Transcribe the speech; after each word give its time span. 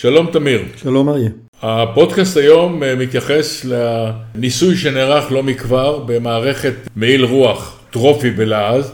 שלום 0.00 0.26
תמיר. 0.32 0.62
שלום 0.76 1.08
אריה. 1.08 1.30
הפודקאסט 1.62 2.36
היום 2.36 2.82
אה, 2.82 2.94
מתייחס 2.94 3.64
לניסוי 3.64 4.76
שנערך 4.76 5.32
לא 5.32 5.42
מכבר 5.42 5.98
במערכת 5.98 6.72
מעיל 6.96 7.24
רוח, 7.24 7.80
טרופי 7.90 8.30
בלעז, 8.30 8.92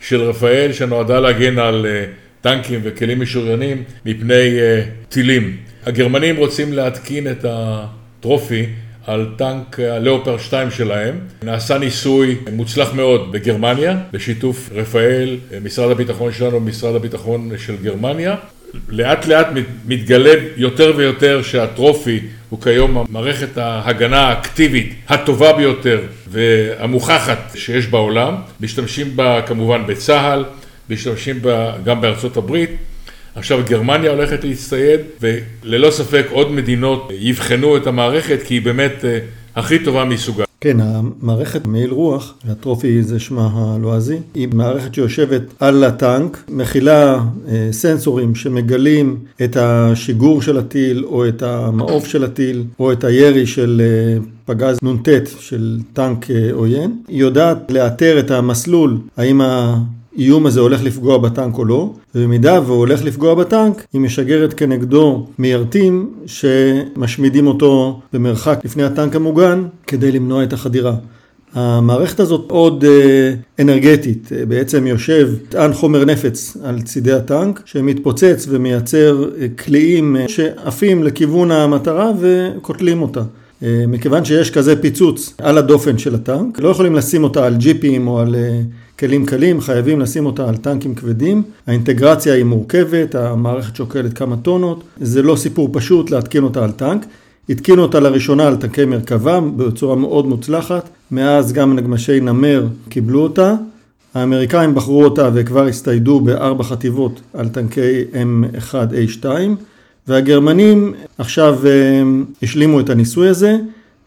של 0.00 0.22
רפאל, 0.22 0.72
שנועדה 0.72 1.20
להגן 1.20 1.58
על 1.58 1.86
אה, 1.86 2.04
טנקים 2.40 2.80
וכלים 2.82 3.20
משוריינים 3.20 3.82
מפני 4.06 4.60
אה, 4.60 4.82
טילים. 5.08 5.56
הגרמנים 5.86 6.36
רוצים 6.36 6.72
להתקין 6.72 7.30
את 7.30 7.44
הטרופי 7.48 8.66
על 9.06 9.26
טנק 9.36 9.80
הלאופר 9.80 10.38
2 10.38 10.70
שלהם. 10.70 11.18
נעשה 11.42 11.78
ניסוי 11.78 12.36
מוצלח 12.52 12.94
מאוד 12.94 13.32
בגרמניה, 13.32 13.98
בשיתוף 14.12 14.70
רפאל, 14.72 15.36
משרד 15.64 15.90
הביטחון 15.90 16.32
שלנו 16.32 16.56
ומשרד 16.56 16.94
הביטחון 16.94 17.50
של 17.58 17.76
גרמניה. 17.82 18.36
לאט 18.88 19.26
לאט 19.26 19.46
מתגלה 19.86 20.34
יותר 20.56 20.92
ויותר 20.96 21.42
שהטרופי 21.42 22.20
הוא 22.48 22.62
כיום 22.62 23.04
מערכת 23.08 23.58
ההגנה 23.58 24.20
האקטיבית 24.20 24.94
הטובה 25.08 25.52
ביותר 25.52 26.00
והמוכחת 26.28 27.52
שיש 27.54 27.86
בעולם. 27.86 28.34
משתמשים 28.60 29.16
בה 29.16 29.42
כמובן 29.42 29.82
בצה"ל, 29.86 30.44
משתמשים 30.90 31.42
בה 31.42 31.72
גם 31.84 32.00
בארצות 32.00 32.36
הברית. 32.36 32.70
עכשיו 33.34 33.60
גרמניה 33.68 34.10
הולכת 34.10 34.44
להצטייד 34.44 35.00
וללא 35.20 35.90
ספק 35.90 36.26
עוד 36.30 36.52
מדינות 36.52 37.12
יבחנו 37.18 37.76
את 37.76 37.86
המערכת 37.86 38.38
כי 38.46 38.54
היא 38.54 38.62
באמת 38.62 39.04
אה, 39.04 39.18
הכי 39.56 39.78
טובה 39.78 40.04
מסוגה. 40.04 40.49
כן, 40.60 40.76
המערכת 40.80 41.66
מעיל 41.66 41.90
רוח, 41.90 42.34
הטרופי 42.48 43.02
זה 43.02 43.18
שמה 43.18 43.50
הלועזי, 43.52 44.18
היא 44.34 44.48
מערכת 44.54 44.94
שיושבת 44.94 45.42
על 45.58 45.84
הטנק, 45.84 46.44
מכילה 46.48 47.20
אה, 47.48 47.68
סנסורים 47.72 48.34
שמגלים 48.34 49.16
את 49.44 49.56
השיגור 49.56 50.42
של 50.42 50.58
הטיל 50.58 51.04
או 51.04 51.28
את 51.28 51.42
המעוף 51.42 52.06
של 52.06 52.24
הטיל 52.24 52.64
או 52.80 52.92
את 52.92 53.04
הירי 53.04 53.46
של 53.46 53.82
אה, 53.84 54.22
פגז 54.44 54.78
נ"ט 54.82 55.08
של 55.38 55.78
טנק 55.92 56.30
אה, 56.30 56.48
עוין. 56.52 56.96
היא 57.08 57.20
יודעת 57.20 57.70
לאתר 57.70 58.18
את 58.18 58.30
המסלול, 58.30 58.98
האם 59.16 59.40
ה... 59.40 59.78
האיום 60.16 60.46
הזה 60.46 60.60
הולך 60.60 60.82
לפגוע 60.82 61.18
בטנק 61.18 61.58
או 61.58 61.64
לא, 61.64 61.92
ובמידה 62.14 62.60
והוא 62.66 62.78
הולך 62.78 63.04
לפגוע 63.04 63.34
בטנק, 63.34 63.86
היא 63.92 64.00
משגרת 64.00 64.54
כנגדו 64.54 65.26
מיירטים 65.38 66.10
שמשמידים 66.26 67.46
אותו 67.46 68.00
במרחק 68.12 68.60
לפני 68.64 68.82
הטנק 68.82 69.16
המוגן 69.16 69.64
כדי 69.86 70.12
למנוע 70.12 70.44
את 70.44 70.52
החדירה. 70.52 70.94
המערכת 71.54 72.20
הזאת 72.20 72.50
עוד 72.50 72.84
אה, 72.84 73.34
אנרגטית, 73.60 74.30
אה, 74.32 74.46
בעצם 74.46 74.86
יושב 74.86 75.28
טען 75.48 75.72
חומר 75.72 76.04
נפץ 76.04 76.56
על 76.64 76.82
צידי 76.82 77.12
הטנק 77.12 77.62
שמתפוצץ 77.64 78.46
ומייצר 78.48 79.24
אה, 79.40 79.46
קליעים 79.56 80.16
שעפים 80.28 81.02
לכיוון 81.02 81.50
המטרה 81.50 82.12
וקוטלים 82.20 83.02
אותה. 83.02 83.22
מכיוון 83.88 84.24
שיש 84.24 84.50
כזה 84.50 84.82
פיצוץ 84.82 85.34
על 85.38 85.58
הדופן 85.58 85.98
של 85.98 86.14
הטנק, 86.14 86.60
לא 86.60 86.68
יכולים 86.68 86.94
לשים 86.94 87.24
אותה 87.24 87.46
על 87.46 87.56
ג'יפים 87.56 88.08
או 88.08 88.20
על 88.20 88.36
כלים 89.00 89.26
קלים, 89.26 89.60
חייבים 89.60 90.00
לשים 90.00 90.26
אותה 90.26 90.48
על 90.48 90.56
טנקים 90.56 90.94
כבדים. 90.94 91.42
האינטגרציה 91.66 92.34
היא 92.34 92.44
מורכבת, 92.44 93.14
המערכת 93.14 93.76
שוקלת 93.76 94.12
כמה 94.12 94.36
טונות, 94.36 94.84
זה 95.00 95.22
לא 95.22 95.36
סיפור 95.36 95.68
פשוט 95.72 96.10
להתקין 96.10 96.44
אותה 96.44 96.64
על 96.64 96.72
טנק. 96.72 97.06
התקינו 97.48 97.82
אותה 97.82 98.00
לראשונה 98.00 98.46
על 98.46 98.56
טנקי 98.56 98.84
מרכבה 98.84 99.40
בצורה 99.56 99.96
מאוד 99.96 100.26
מוצלחת, 100.26 100.88
מאז 101.10 101.52
גם 101.52 101.76
נגמשי 101.76 102.20
נמר 102.20 102.66
קיבלו 102.88 103.20
אותה. 103.22 103.54
האמריקאים 104.14 104.74
בחרו 104.74 105.04
אותה 105.04 105.30
וכבר 105.34 105.66
הצטיידו 105.66 106.20
בארבע 106.20 106.64
חטיבות 106.64 107.20
על 107.34 107.48
טנקי 107.48 108.04
M1A2 108.12 109.24
והגרמנים 110.08 110.94
עכשיו 111.18 111.58
אה, 111.66 112.02
השלימו 112.42 112.80
את 112.80 112.90
הניסוי 112.90 113.28
הזה 113.28 113.58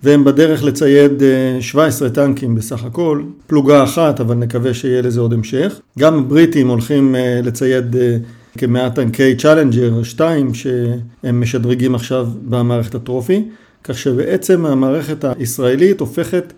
והם 0.04 0.24
בדרך 0.24 0.64
לצייד 0.64 1.24
17 1.60 2.08
אה, 2.08 2.14
טנקים 2.14 2.56
בסך 2.56 2.84
הכל, 2.84 3.22
פלוגה 3.48 3.84
אחת, 3.84 4.20
אבל 4.20 4.36
נקווה 4.36 4.74
שיהיה 4.74 5.02
לזה 5.02 5.22
עוד 5.22 5.34
המשך. 5.34 5.80
גם 6.00 6.20
הבריטים 6.20 6.68
הולכים 6.68 7.16
אה, 7.16 7.40
לצייד 7.44 7.96
אה, 7.96 8.18
כמאה 8.58 8.90
טנקי 8.90 9.36
צ'אלנג'ר 9.36 10.04
2 10.04 10.54
שהם 10.54 11.42
משדרגים 11.42 11.96
עכשיו 11.96 12.28
במערכת 12.50 12.96
הטרופי, 12.96 13.44
כך 13.84 13.98
שבעצם 13.98 14.66
המערכת 14.66 15.26
הישראלית 15.40 16.00
הופכת 16.00 16.54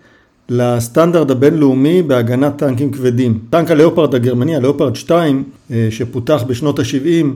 לסטנדרט 0.48 1.30
הבינלאומי 1.30 2.02
בהגנת 2.02 2.58
טנקים 2.58 2.92
כבדים. 2.92 3.38
טנק 3.50 3.70
הלאופרד 3.70 4.14
הגרמני, 4.14 4.56
הלאופרד 4.56 4.96
2, 4.96 5.44
שפותח 5.90 6.44
בשנות 6.46 6.78
ה-70 6.78 7.26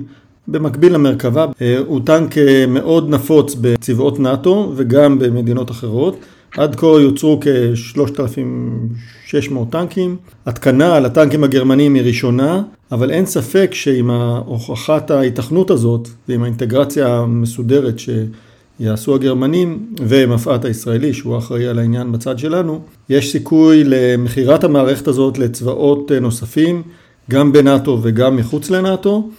במקביל 0.51 0.95
למרכבה, 0.95 1.47
אה, 1.63 1.79
הוא 1.87 2.01
טנק 2.05 2.39
אה, 2.39 2.65
מאוד 2.69 3.11
נפוץ 3.11 3.55
בצבאות 3.61 4.21
נאט"ו 4.21 4.73
וגם 4.77 5.19
במדינות 5.19 5.71
אחרות. 5.71 6.17
עד 6.57 6.77
כה 6.77 6.87
יוצרו 6.87 7.41
כ-3,600 7.41 9.57
טנקים. 9.71 10.17
התקנה 10.47 10.97
על 10.97 11.07
הטנקים 11.07 11.45
הגרמניים 11.45 11.95
היא 11.95 12.03
ראשונה, 12.03 12.63
אבל 12.93 13.11
אין 13.11 13.27
ספק 13.27 13.71
שעם 13.75 14.11
הוכחת 14.45 15.11
ההיתכנות 15.11 15.71
הזאת 15.71 16.09
ועם 16.29 16.43
האינטגרציה 16.43 17.09
המסודרת 17.09 17.95
שיעשו 17.99 19.15
הגרמנים 19.15 19.87
ומפא"ת 20.01 20.65
הישראלי 20.65 21.15
שהוא 21.15 21.39
אחראי 21.39 21.67
על 21.67 21.79
העניין 21.79 22.13
בצד 22.13 22.39
שלנו, 22.39 22.81
יש 23.09 23.33
סיכוי 23.33 23.85
למכירת 23.85 24.65
המערכת 24.65 25.09
הזאת 25.09 25.39
לצבאות 25.39 26.13
אה, 26.13 26.21
נוספים, 26.21 26.83
גם 27.31 27.53
בנאט"ו 27.53 27.99
וגם 28.03 28.37
מחוץ 28.37 28.71
לנאט"ו. 28.71 29.31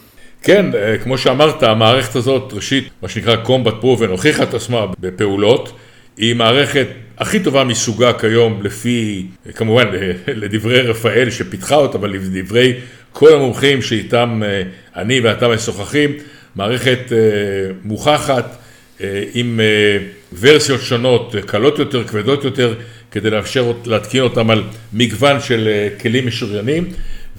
כן, 0.43 0.65
אה, 0.75 0.97
כמו 0.97 1.17
שאמרת, 1.17 1.63
המערכת 1.63 2.15
הזאת, 2.15 2.53
ראשית, 2.53 2.89
מה 3.01 3.09
שנקרא 3.09 3.35
Combat 3.45 3.83
Proven, 3.83 4.07
הוכיחה 4.07 4.43
את 4.43 4.53
עצמה 4.53 4.85
בפעולות. 4.99 5.71
היא 6.17 6.35
מערכת 6.35 6.87
הכי 7.17 7.39
טובה 7.39 7.63
מסוגה 7.63 8.13
כיום, 8.13 8.63
לפי, 8.63 9.25
כמובן, 9.55 9.87
לדברי 10.41 10.81
רפאל 10.81 11.29
שפיתחה 11.29 11.75
אותה, 11.75 11.97
אבל 11.97 12.09
לדברי 12.09 12.73
כל 13.11 13.33
המומחים 13.33 13.81
שאיתם 13.81 14.41
אה, 14.45 14.61
אני 14.95 15.19
ואתה 15.19 15.47
משוחחים, 15.47 16.13
מערכת 16.55 16.99
אה, 17.11 17.17
מוכחת 17.83 18.57
עם 19.33 19.59
ורסיות 20.39 20.81
שונות, 20.81 21.35
קלות 21.45 21.79
יותר, 21.79 22.03
כבדות 22.03 22.43
יותר, 22.43 22.73
כדי 23.11 23.29
לאפשר 23.29 23.71
להתקין 23.85 24.21
אותם 24.21 24.49
על 24.49 24.63
מגוון 24.93 25.39
של 25.39 25.87
כלים 26.01 26.27
משוריינים. 26.27 26.89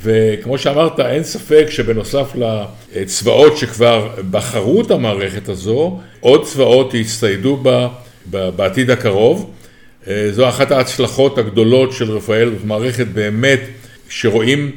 וכמו 0.03 0.59
שאמרת, 0.59 1.01
אין 1.01 1.23
ספק 1.23 1.67
שבנוסף 1.71 2.33
לצבאות 2.95 3.57
שכבר 3.57 4.09
בחרו 4.31 4.83
את 4.83 4.91
המערכת 4.91 5.49
הזו, 5.49 6.01
עוד 6.21 6.45
צבאות 6.45 6.95
יצטיידו 6.95 7.57
בה 7.57 7.89
בעתיד 8.31 8.91
הקרוב. 8.91 9.51
אה, 10.09 10.29
זו 10.33 10.49
אחת 10.49 10.71
ההצלחות 10.71 11.39
הגדולות 11.39 11.93
של 11.93 12.11
רפאל, 12.11 12.51
זאת 12.51 12.65
מערכת 12.65 13.07
באמת 13.07 13.61
שרואים 14.09 14.71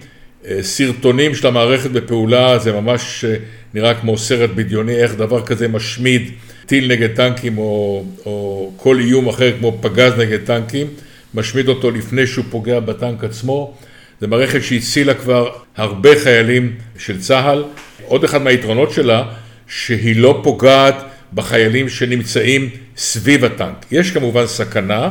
אה, 0.48 0.64
סרטונים 0.64 1.36
של 1.36 1.48
המערכת 1.48 1.92
בפעולה, 1.92 2.60
זה 2.60 2.72
ממש 2.72 3.26
אה, 3.26 3.36
נראה 3.74 3.94
כמו 3.94 4.18
סרט 4.18 4.50
בדיוני, 4.56 4.96
איך 4.96 5.16
דבר 5.16 5.46
כזה 5.46 5.68
משמיד 5.68 6.32
טיל 6.66 6.92
נגד 6.92 7.16
טנקים 7.16 7.58
או, 7.58 8.06
או 8.26 8.72
כל 8.78 9.00
איום 9.00 9.30
אחר 9.30 9.52
כמו 9.60 9.78
פגז 9.82 10.14
נגד 10.18 10.46
טנקים, 10.46 10.88
משמיד 11.34 11.68
אותו 11.68 11.92
לפני 11.92 12.28
שהוא 12.28 12.46
פוגע 12.50 12.80
בטנק 12.80 13.24
עצמו. 13.24 13.74
זו 14.22 14.28
מערכת 14.28 14.64
שהצילה 14.64 15.14
כבר 15.14 15.50
הרבה 15.78 16.10
חיילים 16.24 16.76
של 16.98 17.20
צה"ל. 17.20 17.64
עוד 18.06 18.24
אחד 18.24 18.42
מהיתרונות 18.42 18.92
שלה, 18.92 19.24
שהיא 19.68 20.16
לא 20.16 20.40
פוגעת 20.44 20.96
בחיילים 21.34 21.90
שנמצאים 21.90 22.70
סביב 22.98 23.46
הטנק. 23.46 23.86
יש 23.92 24.12
כמובן 24.12 24.48
סכנה, 24.48 25.10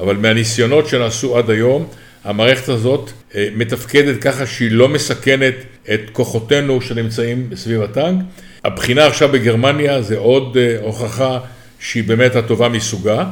אבל 0.00 0.16
מהניסיונות 0.16 0.86
שנעשו 0.86 1.38
עד 1.38 1.50
היום, 1.50 1.88
המערכת 2.24 2.68
הזאת 2.68 3.10
אה, 3.34 3.48
מתפקדת 3.56 4.22
ככה 4.22 4.46
שהיא 4.46 4.70
לא 4.70 4.88
מסכנת 4.88 5.54
את 5.94 6.00
כוחותינו 6.12 6.80
שנמצאים 6.80 7.48
סביב 7.54 7.82
הטנק. 7.82 8.24
הבחינה 8.64 9.06
עכשיו 9.06 9.28
בגרמניה 9.28 10.02
זה 10.02 10.18
עוד 10.18 10.56
אה, 10.56 10.76
הוכחה 10.80 11.38
שהיא 11.80 12.04
באמת 12.04 12.36
הטובה 12.36 12.68
מסוגה. 12.68 13.24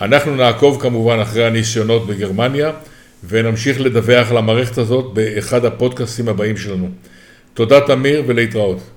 אנחנו 0.00 0.36
נעקוב 0.36 0.82
כמובן 0.82 1.18
אחרי 1.18 1.46
הניסיונות 1.46 2.06
בגרמניה. 2.06 2.70
ונמשיך 3.28 3.80
לדווח 3.80 4.30
על 4.30 4.36
המערכת 4.36 4.78
הזאת 4.78 5.14
באחד 5.14 5.64
הפודקאסטים 5.64 6.28
הבאים 6.28 6.56
שלנו. 6.56 6.88
תודה 7.54 7.80
תמיר 7.80 8.22
ולהתראות. 8.26 8.90